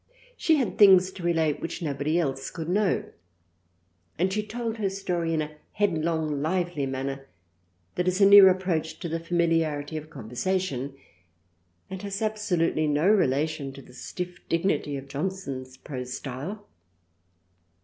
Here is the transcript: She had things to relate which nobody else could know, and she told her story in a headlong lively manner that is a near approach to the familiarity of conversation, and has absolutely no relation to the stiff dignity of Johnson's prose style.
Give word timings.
She 0.35 0.55
had 0.55 0.79
things 0.79 1.11
to 1.11 1.21
relate 1.21 1.59
which 1.59 1.83
nobody 1.83 2.17
else 2.17 2.49
could 2.49 2.67
know, 2.67 3.03
and 4.17 4.33
she 4.33 4.41
told 4.41 4.77
her 4.77 4.89
story 4.89 5.31
in 5.31 5.43
a 5.43 5.51
headlong 5.73 6.41
lively 6.41 6.87
manner 6.87 7.27
that 7.93 8.07
is 8.07 8.19
a 8.19 8.25
near 8.25 8.49
approach 8.49 8.97
to 9.01 9.07
the 9.07 9.19
familiarity 9.19 9.97
of 9.97 10.09
conversation, 10.09 10.95
and 11.87 12.01
has 12.01 12.19
absolutely 12.19 12.87
no 12.87 13.07
relation 13.07 13.71
to 13.73 13.81
the 13.83 13.93
stiff 13.93 14.39
dignity 14.49 14.97
of 14.97 15.07
Johnson's 15.07 15.77
prose 15.77 16.13
style. 16.17 16.67